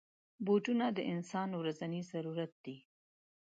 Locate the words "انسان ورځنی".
1.13-2.01